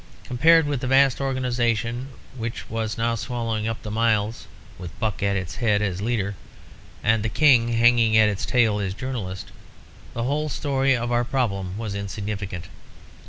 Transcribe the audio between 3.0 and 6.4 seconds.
swallowing up the miles, with Buck at its head as leader,